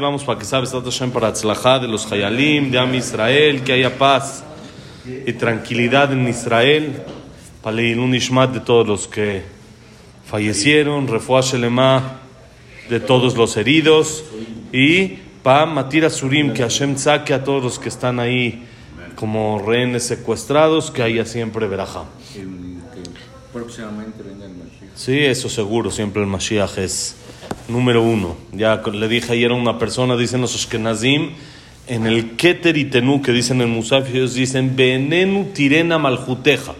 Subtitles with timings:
[0.00, 3.96] vamos para que sabes Hashem para Tzlajá de los Hayalim, de Am Israel, que haya
[3.96, 4.44] paz
[5.26, 7.02] y tranquilidad en Israel,
[7.62, 9.42] para un Ishmat de todos los que
[10.26, 12.20] fallecieron, Refuah Shelema
[12.88, 14.24] de todos los heridos
[14.72, 18.64] y para Matira Surim, que Hashem saque a todos los que están ahí
[19.14, 22.04] como rehenes secuestrados, que haya siempre verajá.
[23.52, 24.94] Próximamente venga el Mashiach.
[24.94, 27.16] Sí, eso seguro, siempre el Mashiach es
[27.68, 28.36] número uno.
[28.52, 31.30] Ya le dije ayer a una persona, dicen los Ashkenazim,
[31.86, 36.74] en el Keter y Tenú, que dicen en Musaf, ellos dicen, Venenu tirena maljuteja.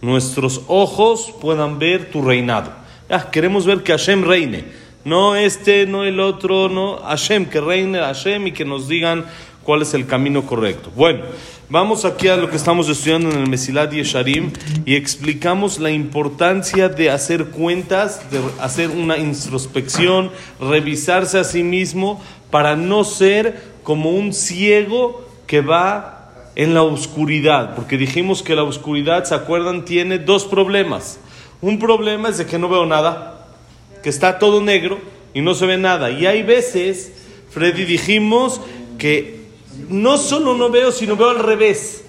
[0.00, 2.72] Nuestros ojos puedan ver tu reinado.
[3.08, 4.64] Ya, queremos ver que Hashem reine.
[5.04, 6.98] No este, no el otro, no.
[6.98, 9.24] Hashem, que reine Hashem y que nos digan
[9.64, 10.90] cuál es el camino correcto.
[10.94, 11.20] Bueno,
[11.68, 14.52] vamos aquí a lo que estamos estudiando en el Mesilat Yesharim
[14.84, 20.30] y explicamos la importancia de hacer cuentas, de hacer una introspección,
[20.60, 26.18] revisarse a sí mismo para no ser como un ciego que va
[26.54, 29.84] en la oscuridad, porque dijimos que la oscuridad, ¿se acuerdan?
[29.84, 31.18] Tiene dos problemas.
[31.62, 33.46] Un problema es de que no veo nada,
[34.02, 34.98] que está todo negro
[35.32, 36.10] y no se ve nada.
[36.10, 37.12] Y hay veces,
[37.50, 38.60] Freddy, dijimos
[38.98, 39.41] que
[39.92, 42.04] no solo no veo, sino veo al revés.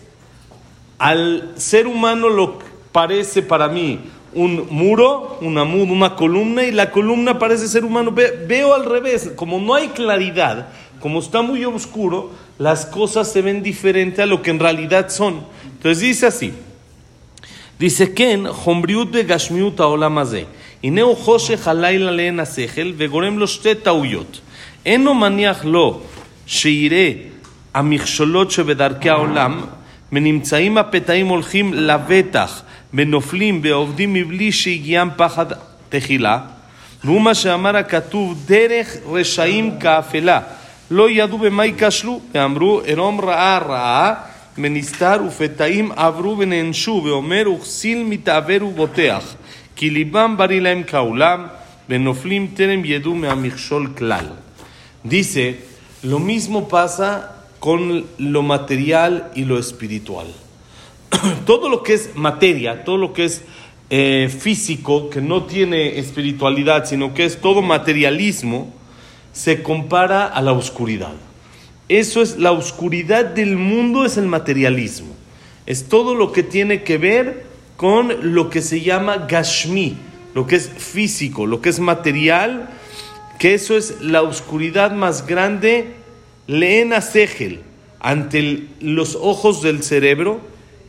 [0.98, 2.60] Al ser humano lo
[2.92, 4.00] parece para mí
[4.36, 8.12] un muro, una, una columna, y la columna parece ser humano.
[8.12, 13.64] veo al revés, como no hay claridad, como está muy oscuro, las cosas se ven
[13.64, 15.44] diferente a lo que en realidad son.
[15.64, 16.54] Entonces dice así.
[17.80, 20.46] Dice Ken, Hombriut de Gashmiut Aolamaze.
[20.82, 24.42] Ineo Joshe Halaila Leen Asehel, Vegorem lo Shte Tauyot.
[24.86, 26.02] Eno maniach lo,
[26.46, 27.32] Sheire,
[27.74, 29.62] המכשולות שבדרכי העולם,
[30.12, 32.62] ונמצאים הפתאים הולכים לבטח,
[32.94, 35.46] ונופלים ועובדים מבלי שהגיעם פחד
[35.90, 36.40] תחילה,
[37.04, 40.40] והוא מה שאמר הכתוב, דרך רשעים כאפלה,
[40.92, 44.14] לא ידעו במה ייכשלו, ואמרו, ערום רעה רעה,
[44.58, 49.34] ונסתר ופתאים עברו ונענשו, ואומר, וכסיל מתעוור ובוטח,
[49.76, 51.46] כי ליבם בריא להם כעולם,
[51.90, 54.26] ונופלים טרם ידעו מהמכשול כלל.
[55.06, 55.60] Dice,
[56.04, 60.28] lo mismo pasa con lo material y lo espiritual.
[61.46, 63.42] todo lo que es materia, todo lo que es
[63.90, 68.74] eh, físico, que no tiene espiritualidad, sino que es todo materialismo,
[69.32, 71.14] se compara a la oscuridad.
[71.88, 75.16] Eso es la oscuridad del mundo, es el materialismo.
[75.66, 77.46] Es todo lo que tiene que ver
[77.78, 79.96] con lo que se llama gashmi,
[80.36, 82.72] lo que es físico, lo que es material,
[83.40, 86.03] que eso es la oscuridad más grande
[86.48, 87.62] leena segel
[88.00, 90.42] ante los ojos del cerebro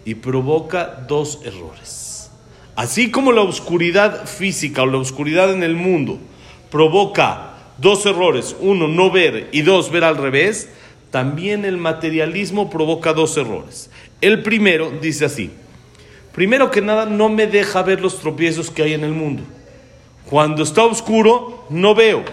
[0.05, 2.31] y provoca dos errores.
[2.77, 6.19] Así como la oscuridad física o la oscuridad en el mundo
[6.71, 10.69] provoca dos errores, uno, no ver y dos, ver al revés,
[11.11, 13.91] también el materialismo provoca dos errores.
[14.21, 15.51] El primero dice así,
[16.33, 19.45] primero que nada no me deja ver los tropiezos que hay en el mundo.
[20.29, 22.25] Cuando está oscuro, no veo.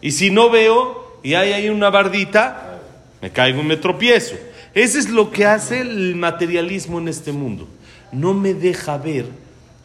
[0.00, 2.80] Y si no veo y hay ahí una bardita,
[3.22, 4.36] me caigo y me tropiezo.
[4.74, 7.66] Ese es lo que hace el materialismo en este mundo.
[8.12, 9.24] No me deja ver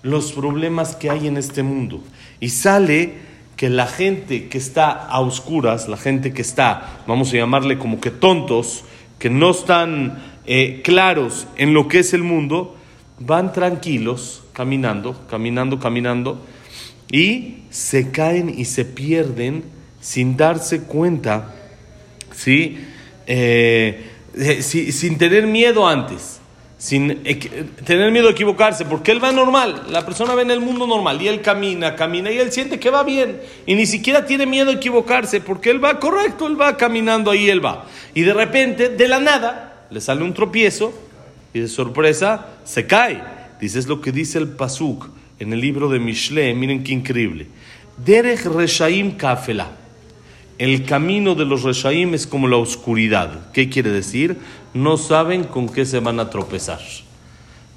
[0.03, 2.03] los problemas que hay en este mundo.
[2.41, 3.13] Y sale
[3.55, 8.01] que la gente que está a oscuras, la gente que está, vamos a llamarle como
[8.01, 8.83] que tontos,
[9.17, 12.75] que no están eh, claros en lo que es el mundo,
[13.17, 16.41] van tranquilos, caminando, caminando, caminando,
[17.09, 21.53] y se caen y se pierden sin darse cuenta,
[22.33, 22.79] ¿sí?
[23.27, 26.39] Eh, eh, sin tener miedo antes,
[26.77, 27.23] sin
[27.85, 31.21] tener miedo a equivocarse, porque él va normal, la persona ve en el mundo normal
[31.21, 34.69] y él camina, camina y él siente que va bien y ni siquiera tiene miedo
[34.69, 37.85] a equivocarse porque él va correcto, él va caminando ahí, él va.
[38.13, 40.93] Y de repente, de la nada, le sale un tropiezo
[41.53, 43.21] y de sorpresa se cae.
[43.59, 47.47] Dice es lo que dice el Pasuk en el libro de Mishle, miren qué increíble.
[47.97, 49.67] Derech Reshaim Kafela.
[50.59, 53.51] El camino de los Reshaim es como la oscuridad.
[53.53, 54.37] ¿Qué quiere decir?
[54.73, 56.81] No saben con qué se van a tropezar.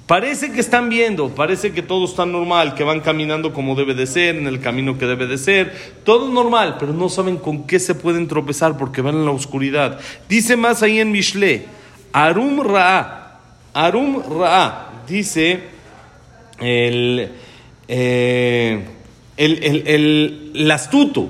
[0.05, 4.05] Parece que están viendo, parece que todo está normal, que van caminando como debe de
[4.05, 5.73] ser, en el camino que debe de ser,
[6.03, 10.01] todo normal, pero no saben con qué se pueden tropezar porque van en la oscuridad.
[10.27, 11.65] Dice más ahí en Mishle,
[12.11, 13.39] Arum Ra'a,
[13.73, 15.63] Arum Ra'a, dice
[16.59, 17.31] el,
[17.87, 18.85] eh,
[19.37, 21.29] el, el, el, el astuto,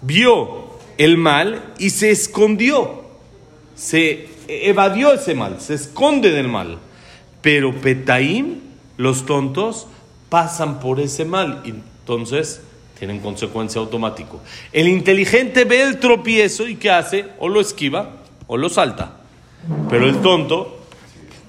[0.00, 0.61] vio
[0.98, 3.02] el mal y se escondió,
[3.74, 6.78] se evadió ese mal, se esconde del mal.
[7.40, 8.60] Pero Petaim,
[8.96, 9.86] los tontos,
[10.28, 11.62] pasan por ese mal.
[11.64, 12.62] Entonces
[12.98, 14.40] tienen consecuencia automático.
[14.72, 17.26] El inteligente ve el tropiezo y ¿qué hace?
[17.38, 19.16] O lo esquiva o lo salta.
[19.88, 20.78] Pero el tonto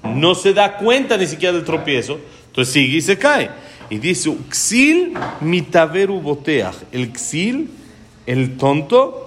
[0.02, 3.50] no se da cuenta ni siquiera del tropiezo, entonces sigue y se cae.
[3.90, 6.42] Y dice, xil mitaveru.
[6.92, 7.70] El xil,
[8.26, 9.23] el tonto,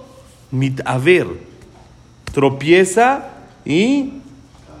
[0.50, 1.26] mitaver,
[2.32, 3.28] tropieza
[3.64, 4.12] y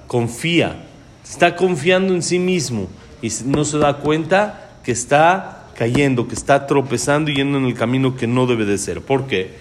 [0.06, 0.84] confía.
[1.24, 2.88] Está confiando en sí mismo
[3.20, 7.74] y no se da cuenta que está cayendo, que está tropezando y yendo en el
[7.74, 9.02] camino que no debe de ser.
[9.02, 9.56] ¿Por qué?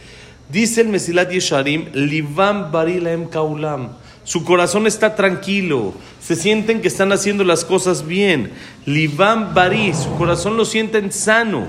[0.50, 3.90] Dice el Mesilat Yesharim, Livam Barilaem Kaulam.
[4.24, 8.52] Su corazón está tranquilo, se sienten que están haciendo las cosas bien.
[8.86, 11.66] Livam Bari, su corazón lo sienten sano,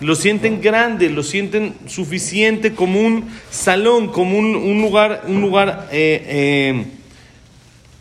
[0.00, 6.24] lo sienten grande, lo sienten suficiente como un salón, como un, lugar, un lugar eh,
[6.26, 6.84] eh,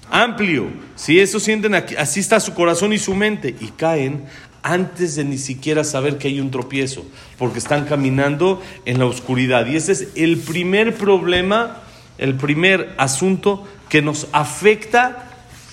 [0.10, 0.68] amplio.
[0.96, 3.54] Si eso sienten, así está su corazón y su mente.
[3.60, 4.24] Y caen
[4.64, 7.06] antes de ni siquiera saber que hay un tropiezo,
[7.38, 9.66] porque están caminando en la oscuridad.
[9.68, 11.84] Y ese es el primer problema,
[12.18, 15.26] el primer asunto que nos afecta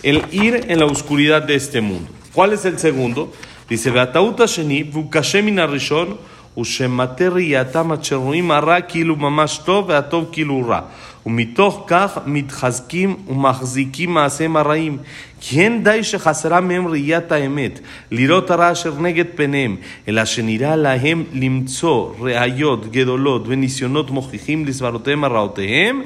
[0.02, 2.10] el ir en la oscuridad de este mundo.
[2.32, 3.32] ¿Cuál es el segundo?
[3.69, 6.17] Dice, Beatauta Sheni, Vukashem Rishon,
[6.57, 10.81] ושמטה ראייתם עד שרואים הרע כאילו ממש טוב והטוב כאילו רע.
[11.25, 14.97] ומתוך כך מתחזקים ומחזיקים מעשיהם הרעים.
[15.41, 17.79] כי אין די שחסרה מהם ראיית האמת,
[18.11, 19.75] לראות הרע אשר נגד פניהם,
[20.07, 26.01] אלא שנראה להם למצוא ראיות גדולות וניסיונות מוכיחים לסברותיהם הרעותיהם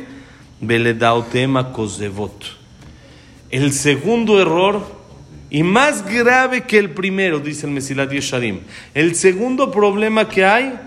[0.63, 2.46] ולדעותיהם הכוזבות.
[3.52, 4.75] El segundo error
[5.50, 8.61] y más grave que el primero, dice el Mesilat Yesharim.
[8.94, 10.79] El segundo problema que hay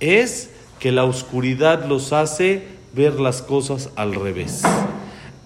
[0.00, 4.62] es que la oscuridad los hace ver las cosas al revés.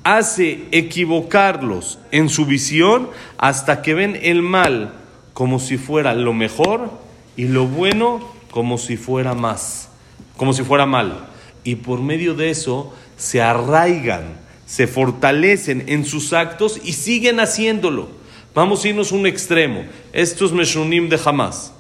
[0.03, 4.95] Hace equivocarlos en su visión hasta que ven el mal
[5.35, 6.91] como si fuera lo mejor
[7.37, 8.21] y lo bueno
[8.51, 9.89] como si fuera más,
[10.37, 11.27] como si fuera mal.
[11.65, 18.24] Y por medio de eso se arraigan, se fortalecen en sus actos y siguen haciéndolo.
[18.55, 19.85] Vamos a irnos a un extremo.
[20.13, 21.73] Estos Meshunim de Hamas.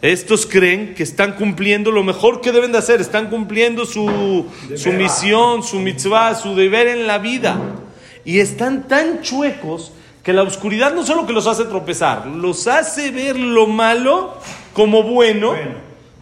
[0.00, 4.46] Estos creen que están cumpliendo lo mejor que deben de hacer, están cumpliendo su,
[4.76, 7.58] su misión, su mitzvah, su deber en la vida.
[8.24, 9.92] Y están tan chuecos
[10.22, 14.38] que la oscuridad no solo que los hace tropezar, los hace ver lo malo
[14.72, 15.54] como bueno.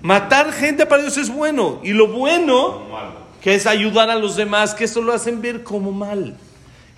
[0.01, 1.81] Matar gente para ellos es bueno.
[1.83, 2.83] Y lo bueno,
[3.43, 6.39] que es ayudar a los demás, que eso lo hacen ver como mal.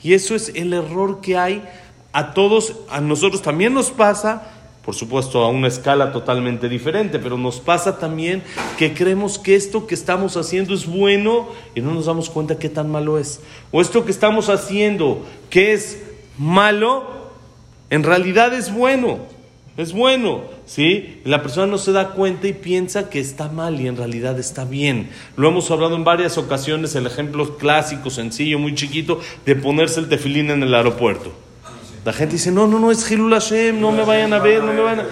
[0.02, 1.62] Y eso es el error que hay
[2.12, 4.50] a todos, a nosotros también nos pasa,
[4.84, 8.42] por supuesto a una escala totalmente diferente, pero nos pasa también
[8.78, 12.68] que creemos que esto que estamos haciendo es bueno y no nos damos cuenta qué
[12.68, 13.40] tan malo es.
[13.70, 16.02] O esto que estamos haciendo que es
[16.38, 17.04] malo,
[17.90, 19.18] en realidad es bueno,
[19.76, 21.20] es bueno, ¿sí?
[21.24, 24.64] La persona no se da cuenta y piensa que está mal y en realidad está
[24.64, 25.10] bien.
[25.36, 30.08] Lo hemos hablado en varias ocasiones, el ejemplo clásico, sencillo, muy chiquito, de ponerse el
[30.08, 31.32] tefilín en el aeropuerto.
[32.04, 34.72] La gente dice, no, no, no, es Hilul Hashem, no me vayan a ver, no
[34.72, 35.06] me vayan a...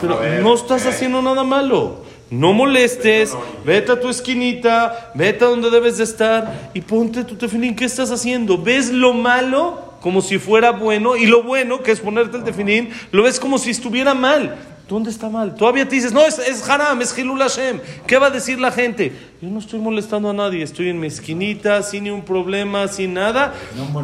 [0.00, 2.02] Pero no estás haciendo nada malo.
[2.30, 7.36] No molestes, vete a tu esquinita, vete a donde debes de estar y ponte tu
[7.36, 7.74] tefilín.
[7.74, 8.58] ¿Qué estás haciendo?
[8.58, 12.90] ¿Ves lo malo como si fuera bueno y lo bueno, que es ponerte el tefilín,
[13.12, 14.56] lo ves como si estuviera mal?
[14.88, 15.54] ¿Dónde está mal?
[15.54, 17.78] Todavía te dices, no, es, es haram, es Hilul Hashem.
[18.06, 19.12] ¿Qué va a decir la gente?
[19.42, 23.12] Yo no estoy molestando a nadie, estoy en mi esquinita, sin ni un problema, sin
[23.12, 23.52] nada.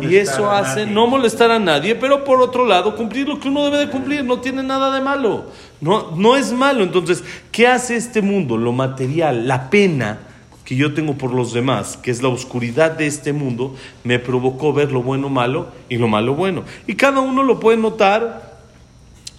[0.02, 3.64] y eso hace no molestar a nadie, pero por otro lado, cumplir lo que uno
[3.64, 5.46] debe de cumplir, no tiene nada de malo.
[5.80, 6.84] No, no es malo.
[6.84, 8.58] Entonces, ¿qué hace este mundo?
[8.58, 10.18] Lo material, la pena
[10.66, 14.74] que yo tengo por los demás, que es la oscuridad de este mundo, me provocó
[14.74, 16.64] ver lo bueno malo y lo malo bueno.
[16.86, 18.43] Y cada uno lo puede notar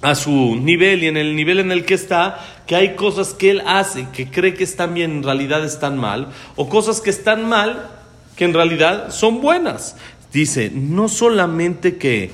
[0.01, 3.51] a su nivel y en el nivel en el que está, que hay cosas que
[3.51, 7.47] él hace que cree que están bien, en realidad están mal, o cosas que están
[7.47, 7.89] mal,
[8.35, 9.97] que en realidad son buenas.
[10.31, 12.31] Dice, no solamente que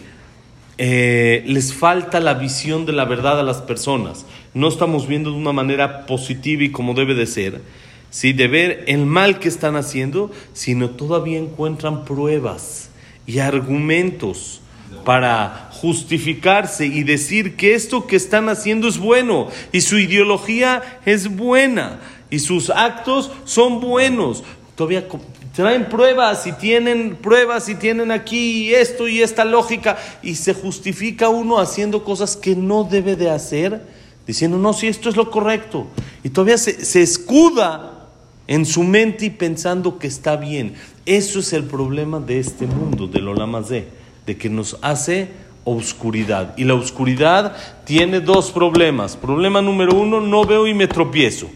[0.78, 5.38] eh, les falta la visión de la verdad a las personas, no estamos viendo de
[5.38, 7.62] una manera positiva y como debe de ser,
[8.10, 8.34] ¿sí?
[8.34, 12.90] de ver el mal que están haciendo, sino todavía encuentran pruebas
[13.28, 14.62] y argumentos
[15.06, 21.36] para justificarse y decir que esto que están haciendo es bueno y su ideología es
[21.36, 24.44] buena y sus actos son buenos.
[24.76, 25.08] Todavía
[25.56, 31.30] traen pruebas y tienen pruebas y tienen aquí esto y esta lógica y se justifica
[31.30, 33.82] uno haciendo cosas que no debe de hacer,
[34.28, 35.88] diciendo, no, si esto es lo correcto.
[36.24, 38.08] Y todavía se, escuda
[38.46, 40.76] en su mente y pensando que está bien.
[41.08, 43.88] Eso es el problema de este mundo, del Olamazé,
[44.28, 45.30] de que nos hace
[45.64, 46.54] oscuridad.
[46.58, 49.16] Y la oscuridad tiene dos problemas.
[49.16, 51.50] Problema número uno, no veo y me tropiezo.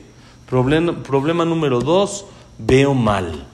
[0.48, 2.26] Problema, problema número dos,
[2.58, 3.46] veo mal.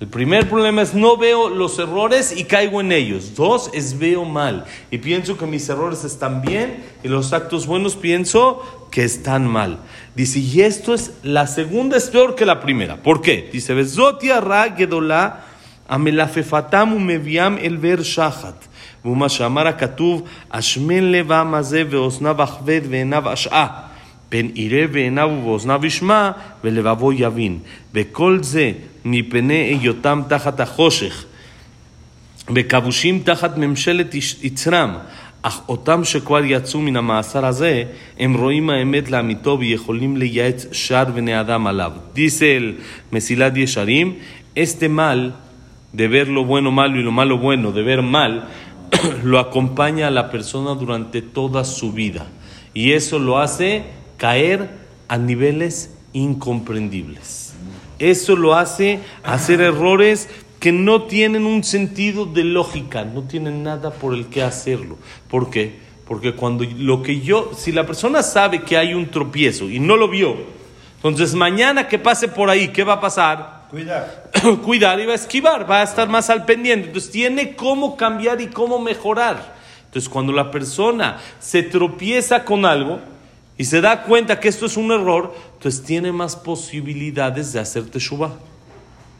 [0.00, 3.34] El primer problema es no veo los errores y caigo en ellos.
[3.34, 7.96] Dos es veo mal y pienso que mis errores están bien y los actos buenos
[7.96, 9.78] pienso que están mal.
[10.14, 13.02] Dice, y esto es, la segunda es peor que la primera.
[13.02, 13.48] ¿Por qué?
[13.52, 15.44] Dice, Bezotia ra gedola
[15.88, 18.56] amelafefatam umeviam el ver shachat.
[19.05, 23.67] ומה שאמר הכתוב, השמן לבם הזה ואוזניו הכבד ועיניו אשעה.
[24.29, 26.31] פן יראה ועיניו ובאוזניו ישמע
[26.63, 27.59] ולבבו יבין.
[27.93, 28.71] וכל זה
[29.05, 31.25] מפני היותם תחת החושך.
[32.55, 34.97] וכבושים תחת ממשלת יצרם.
[35.41, 37.83] אך אותם שכבר יצאו מן המאסר הזה,
[38.19, 41.91] הם רואים האמת לאמיתו ויכולים לייעץ שר בני אדם עליו.
[42.15, 42.75] Dice el
[43.13, 44.07] Mesilat Yesharim,
[44.55, 45.31] este mal
[45.93, 48.43] de ver lo bueno malo y lo malo bueno, de ver mal,
[49.24, 52.26] lo acompaña a la persona durante toda su vida.
[52.72, 53.84] Y eso lo hace
[54.16, 54.70] caer
[55.08, 57.54] a niveles incomprendibles.
[57.98, 63.90] Eso lo hace hacer errores que no tienen un sentido de lógica, no tienen nada
[63.90, 64.96] por el que hacerlo.
[65.28, 65.78] ¿Por qué?
[66.06, 69.96] Porque cuando lo que yo, si la persona sabe que hay un tropiezo y no
[69.96, 70.36] lo vio,
[70.96, 73.53] entonces mañana que pase por ahí, ¿qué va a pasar?
[73.74, 74.30] Cuidar.
[74.62, 76.86] Cuidar y va a esquivar, va a estar más al pendiente.
[76.86, 79.56] Entonces tiene cómo cambiar y cómo mejorar.
[79.86, 83.00] Entonces cuando la persona se tropieza con algo
[83.58, 87.90] y se da cuenta que esto es un error, entonces tiene más posibilidades de hacer
[87.90, 88.30] teshuva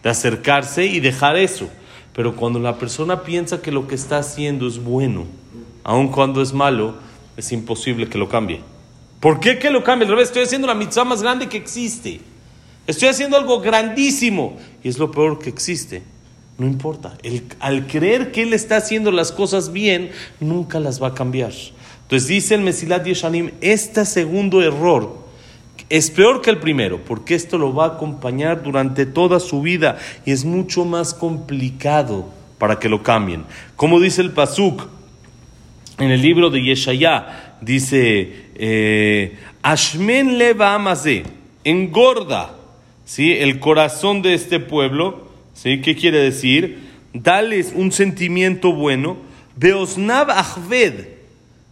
[0.04, 1.68] de acercarse y dejar eso.
[2.14, 5.24] Pero cuando la persona piensa que lo que está haciendo es bueno,
[5.82, 6.94] aun cuando es malo,
[7.36, 8.60] es imposible que lo cambie.
[9.18, 10.06] ¿Por qué que lo cambie?
[10.06, 12.20] Al revés, estoy haciendo la mitzvah más grande que existe.
[12.86, 16.02] Estoy haciendo algo grandísimo y es lo peor que existe.
[16.58, 17.16] No importa.
[17.22, 20.10] El- al creer que él está haciendo las cosas bien,
[20.40, 21.52] nunca las va a cambiar.
[22.02, 25.24] Entonces dice el Mesilat Yeshanim, este segundo error
[25.88, 29.98] es peor que el primero, porque esto lo va a acompañar durante toda su vida
[30.24, 33.44] y es mucho más complicado para que lo cambien.
[33.76, 34.86] Como dice el Pasuk
[35.98, 40.78] en el libro de Yeshaya, dice, eh, Ashmen leva
[41.64, 42.53] engorda
[43.04, 43.32] ¿sí?
[43.32, 45.80] el corazón de este pueblo, ¿sí?
[45.80, 46.92] ¿qué quiere decir?
[47.12, 49.16] Dales un sentimiento bueno,
[49.56, 51.08] Beosnav achved,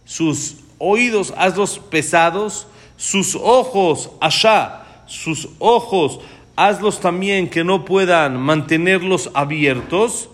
[0.05, 6.19] sus oídos hazlos pesados, sus ojos allá, sus ojos
[6.55, 10.29] hazlos también que no puedan mantenerlos abiertos,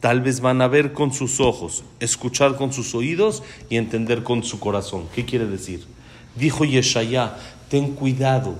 [0.00, 4.42] tal vez van a ver con sus ojos, escuchar con sus oídos y entender con
[4.42, 5.04] su corazón.
[5.14, 5.84] ¿Qué quiere decir?
[6.34, 7.36] Dijo Yeshaya,
[7.68, 8.56] ten cuidado,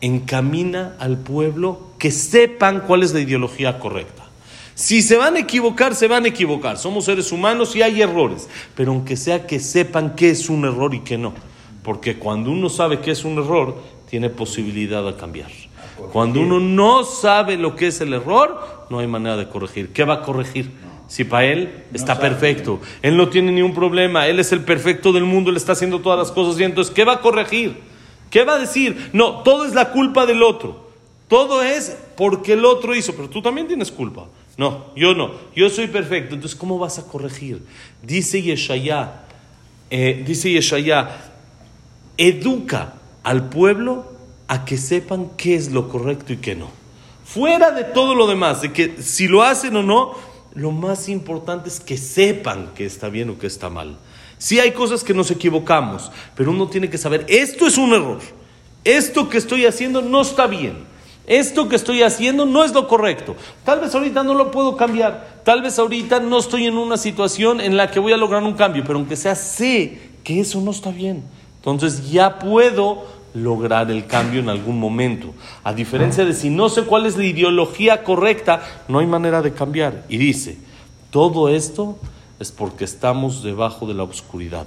[0.00, 4.24] encamina al pueblo que sepan cuál es la ideología correcta.
[4.74, 6.78] Si se van a equivocar, se van a equivocar.
[6.78, 8.48] Somos seres humanos y hay errores.
[8.74, 11.32] Pero aunque sea que sepan qué es un error y qué no.
[11.82, 13.76] Porque cuando uno sabe qué es un error,
[14.08, 15.50] tiene posibilidad de cambiar.
[16.12, 19.92] Cuando uno no sabe lo que es el error, no hay manera de corregir.
[19.92, 20.72] ¿Qué va a corregir?
[21.06, 25.24] Si para él está perfecto, él no tiene ningún problema, él es el perfecto del
[25.24, 27.78] mundo, él está haciendo todas las cosas bien, entonces, ¿qué va a corregir?
[28.34, 29.10] ¿Qué va a decir?
[29.12, 30.88] No, todo es la culpa del otro.
[31.28, 34.26] Todo es porque el otro hizo, pero tú también tienes culpa.
[34.56, 36.34] No, yo no, yo soy perfecto.
[36.34, 37.62] Entonces, ¿cómo vas a corregir?
[38.02, 39.22] Dice Yeshaya,
[39.88, 41.10] eh, dice Yeshaya,
[42.18, 44.04] educa al pueblo
[44.48, 46.70] a que sepan qué es lo correcto y qué no.
[47.24, 50.14] Fuera de todo lo demás, de que si lo hacen o no,
[50.54, 53.96] lo más importante es que sepan que está bien o que está mal.
[54.38, 58.20] Sí hay cosas que nos equivocamos, pero uno tiene que saber, esto es un error.
[58.84, 60.84] Esto que estoy haciendo no está bien.
[61.26, 63.34] Esto que estoy haciendo no es lo correcto.
[63.64, 65.40] Tal vez ahorita no lo puedo cambiar.
[65.42, 68.52] Tal vez ahorita no estoy en una situación en la que voy a lograr un
[68.52, 71.24] cambio, pero aunque sea sé que eso no está bien.
[71.56, 75.34] Entonces ya puedo lograr el cambio en algún momento.
[75.64, 79.54] A diferencia de si no sé cuál es la ideología correcta, no hay manera de
[79.54, 80.04] cambiar.
[80.10, 80.58] Y dice,
[81.10, 81.98] todo esto
[82.40, 84.66] es porque estamos debajo de la oscuridad.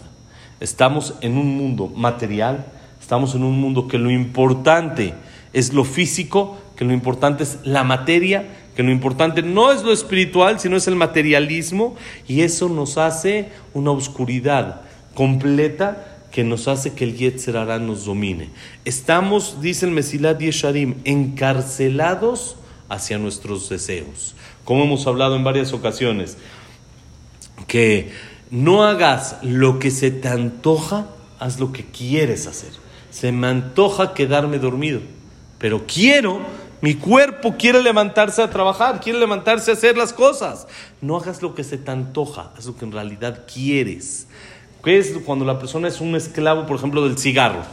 [0.60, 2.66] Estamos en un mundo material,
[3.00, 5.14] estamos en un mundo que lo importante
[5.54, 8.46] es lo físico, que lo importante es la materia,
[8.76, 11.96] que lo importante no es lo espiritual, sino es el materialismo,
[12.28, 14.82] y eso nos hace una oscuridad
[15.14, 18.50] completa que nos hace que el Yetzer Hará nos domine.
[18.86, 22.58] Estamos, dice el Mesilat Yesharim, encarcelados
[22.90, 24.36] hacia nuestros deseos.
[24.64, 26.38] Como hemos hablado en varias ocasiones,
[27.66, 28.12] que
[28.52, 31.08] no hagas lo que se te antoja,
[31.40, 32.72] haz lo que quieres hacer.
[33.10, 35.02] Se me antoja quedarme dormido,
[35.58, 36.40] pero quiero,
[36.82, 40.68] mi cuerpo quiere levantarse a trabajar, quiere levantarse a hacer las cosas.
[41.02, 44.28] No hagas lo que se te antoja, haz lo que en realidad quieres.
[44.84, 47.64] ¿Qué es cuando la persona es un esclavo, por ejemplo, del cigarro?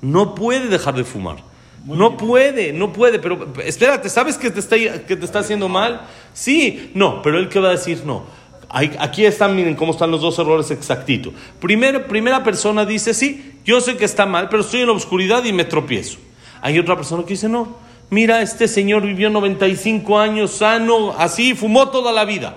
[0.00, 1.36] No puede dejar de fumar.
[1.84, 6.02] No puede, no puede, pero espérate, ¿sabes que te está, que te está haciendo mal?
[6.32, 8.24] Sí, no, pero él que va a decir no.
[8.72, 11.32] Aquí están, miren cómo están los dos errores exactito.
[11.60, 15.44] Primero, primera persona dice, sí, yo sé que está mal, pero estoy en la oscuridad
[15.44, 16.18] y me tropiezo.
[16.62, 17.76] Hay otra persona que dice, no,
[18.08, 22.54] mira, este señor vivió 95 años sano, así, fumó toda la vida.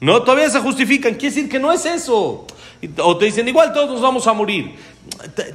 [0.00, 1.14] No, todavía se justifican.
[1.14, 2.46] Quiere decir que no es eso.
[2.98, 4.76] O te dicen, igual todos nos vamos a morir.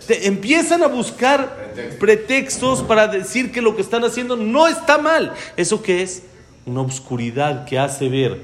[0.06, 5.34] Te, empiezan a buscar pretextos para decir que lo que están haciendo no está mal.
[5.56, 6.24] ¿Eso qué es?
[6.66, 8.42] Una oscuridad que hace ver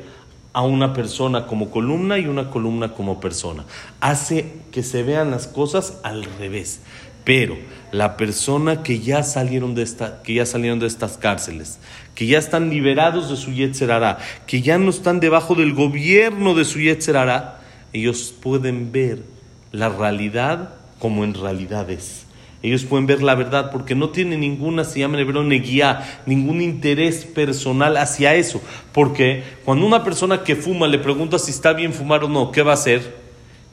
[0.53, 3.65] a una persona como columna y una columna como persona.
[3.99, 6.81] Hace que se vean las cosas al revés.
[7.23, 7.57] Pero
[7.91, 11.79] la persona que ya salieron de, esta, que ya salieron de estas cárceles,
[12.15, 16.65] que ya están liberados de su Yetzerara, que ya no están debajo del gobierno de
[16.65, 17.61] su Yetzerara,
[17.93, 19.23] ellos pueden ver
[19.71, 22.25] la realidad como en realidad es.
[22.61, 26.61] Ellos pueden ver la verdad porque no tienen ninguna, se llama en hebreo, neguía, ningún
[26.61, 28.61] interés personal hacia eso.
[28.91, 32.61] Porque cuando una persona que fuma le pregunta si está bien fumar o no, ¿qué
[32.61, 33.15] va a hacer?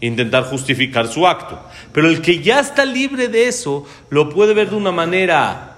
[0.01, 1.59] Intentar justificar su acto.
[1.93, 5.76] Pero el que ya está libre de eso, lo puede ver de una manera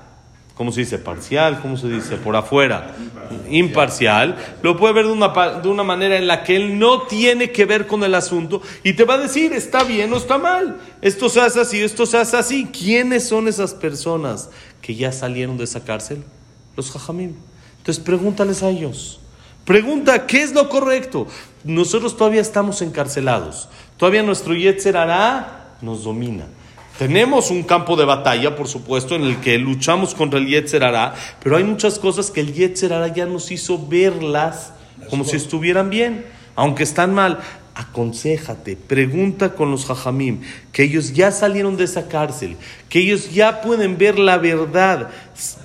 [0.58, 0.98] ¿cómo se dice?
[0.98, 2.16] Parcial, ¿cómo se dice?
[2.16, 2.96] Por afuera,
[3.48, 5.28] imparcial, lo puede ver de una,
[5.60, 8.94] de una manera en la que él no tiene que ver con el asunto y
[8.94, 12.18] te va a decir, está bien o está mal, esto se hace así, esto se
[12.18, 12.66] hace así.
[12.66, 14.50] ¿Quiénes son esas personas
[14.82, 16.24] que ya salieron de esa cárcel?
[16.76, 17.34] Los jajamim.
[17.78, 19.20] Entonces pregúntales a ellos.
[19.64, 21.28] Pregunta, ¿qué es lo correcto?
[21.62, 23.68] Nosotros todavía estamos encarcelados.
[23.96, 26.46] Todavía nuestro Yetzer hará nos domina.
[26.98, 30.82] Tenemos un campo de batalla, por supuesto, en el que luchamos contra el Yetzer
[31.40, 34.72] pero hay muchas cosas que el Yetzer ya nos hizo verlas
[35.08, 36.26] como si estuvieran bien,
[36.56, 37.38] aunque están mal.
[37.74, 40.40] Aconsejate, pregunta con los Jajamim,
[40.72, 42.56] que ellos ya salieron de esa cárcel,
[42.88, 45.10] que ellos ya pueden ver la verdad,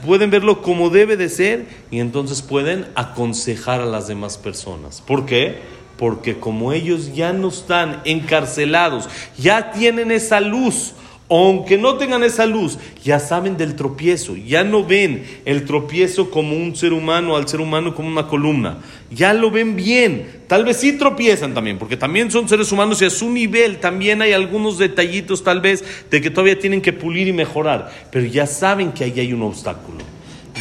[0.06, 5.02] pueden verlo como debe de ser y entonces pueden aconsejar a las demás personas.
[5.02, 5.58] ¿Por qué?
[5.98, 10.93] Porque como ellos ya no están encarcelados, ya tienen esa luz,
[11.36, 16.56] aunque no tengan esa luz, ya saben del tropiezo, ya no ven el tropiezo como
[16.56, 18.78] un ser humano, al ser humano como una columna,
[19.10, 23.06] ya lo ven bien, tal vez sí tropiezan también, porque también son seres humanos y
[23.06, 27.28] a su nivel también hay algunos detallitos tal vez de que todavía tienen que pulir
[27.28, 30.00] y mejorar, pero ya saben que ahí hay un obstáculo.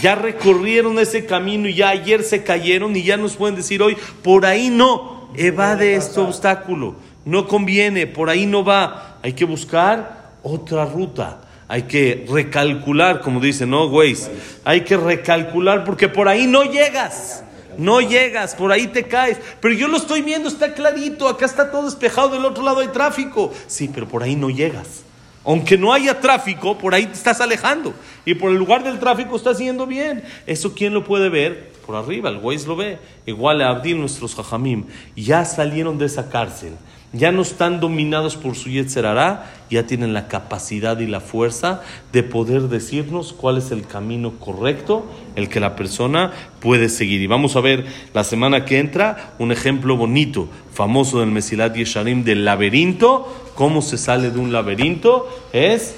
[0.00, 3.94] Ya recorrieron ese camino y ya ayer se cayeron y ya nos pueden decir hoy,
[4.22, 6.94] por ahí no, evade este obstáculo,
[7.26, 11.40] no conviene, por ahí no va, hay que buscar otra ruta.
[11.68, 14.16] Hay que recalcular, como dicen, ¿no, güey?
[14.64, 17.44] Hay que recalcular porque por ahí no llegas.
[17.78, 19.38] No llegas, por ahí te caes.
[19.60, 21.28] Pero yo lo estoy viendo, está clarito.
[21.28, 23.52] Acá está todo despejado, del otro lado hay tráfico.
[23.66, 25.04] Sí, pero por ahí no llegas.
[25.44, 27.94] Aunque no haya tráfico, por ahí te estás alejando.
[28.24, 30.22] Y por el lugar del tráfico estás yendo bien.
[30.46, 31.72] ¿Eso quién lo puede ver?
[31.86, 32.98] Por arriba, el güey lo ve.
[33.26, 34.84] Igual a Abdil, nuestros jajamim.
[35.16, 36.74] Ya salieron de esa cárcel
[37.12, 42.22] ya no están dominados por su Yetzerará, ya tienen la capacidad y la fuerza de
[42.22, 45.04] poder decirnos cuál es el camino correcto,
[45.36, 47.20] el que la persona puede seguir.
[47.20, 52.24] Y vamos a ver la semana que entra un ejemplo bonito, famoso del Mesilat Yesharim
[52.24, 53.52] del laberinto.
[53.54, 55.28] ¿Cómo se sale de un laberinto?
[55.52, 55.96] Es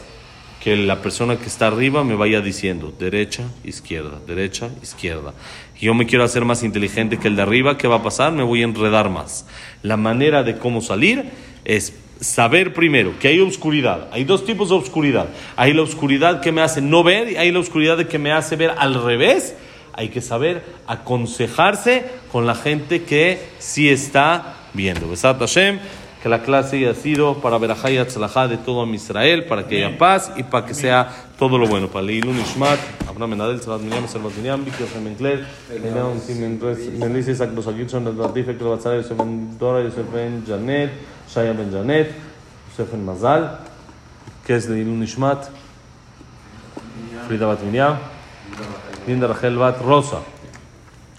[0.64, 5.35] que la persona que está arriba me vaya diciendo derecha, izquierda, derecha, izquierda.
[5.80, 8.32] Y yo me quiero hacer más inteligente que el de arriba, ¿qué va a pasar?
[8.32, 9.46] Me voy a enredar más.
[9.82, 11.30] La manera de cómo salir
[11.64, 14.08] es saber primero que hay oscuridad.
[14.12, 15.28] Hay dos tipos de oscuridad.
[15.56, 18.56] Hay la oscuridad que me hace no ver y hay la oscuridad que me hace
[18.56, 19.56] ver al revés.
[19.92, 25.08] Hay que saber aconsejarse con la gente que sí está viendo.
[25.08, 25.78] Besat Hashem
[26.24, 29.98] que la clase haya sido para Berajá y Atzalajá de todo Israel, para que haya
[29.98, 31.06] paz y para que sea
[31.38, 31.88] todo lo bueno.
[31.88, 36.18] Para Leilun Ishmat, Abraham Menadel, Salat Miriam, Salvat Miriam, Víctor Femencler, Leilun
[36.98, 40.92] Menlice, Isaac Los Agilson, El Latife, Klo Batzara, Yosef Ben Dora, Yosef Ben Janet,
[41.28, 42.10] Shaya Ben Janet,
[42.70, 43.58] Yosef Ben Mazal,
[44.46, 45.50] que es Leilun Ishmat,
[47.28, 47.98] Frida Bat Miriam,
[49.06, 50.22] Linda Rachel Bat Rosa,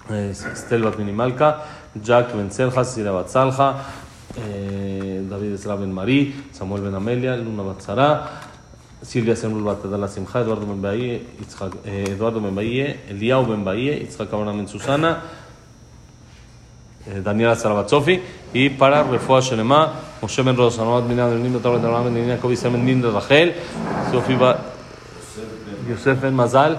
[0.09, 1.63] Estel Bat Minimalka,
[1.93, 3.75] Jack Ben Selja, Sira Bat Salja,
[4.37, 4.94] eh,
[5.29, 8.41] David Esra Ben Marí, Samuel Ben Amelia, Luna Batzara,
[9.01, 11.21] Silvia Semul Batadala Simcha, Eduardo Ben
[11.85, 15.21] eh, Eduardo Ben Bahie, Eliau Ben Bahie, Itzhak Abraham Ben Susana,
[17.07, 18.21] eh, Daniela Sarabatsofi,
[18.53, 23.11] y para Refuah Shelema, Moshe Ben Rosa, Nindo, Tablet Abraham Ben Nina, Kobi Ben Nindo
[23.11, 23.53] Rachel,
[24.11, 24.59] Sofi Bat,
[25.89, 26.77] Yosef Ben Mazal,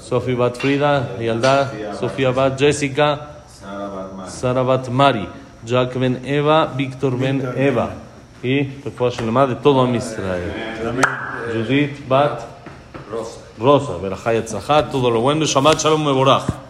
[0.00, 3.42] Sofi Bat Frida, Yalda, Sofía Bat Jessica,
[4.26, 5.39] Sara Bat Mari.
[5.64, 7.90] Jack Ben Eva, Víctor Ben Eva.
[8.42, 10.52] Y después de todo a Israel.
[11.52, 12.40] Judith Bat
[13.58, 15.44] Rosa, Berajá Yatzajá, todo lo bueno.
[15.44, 16.69] Shabbat Shalom Meborach.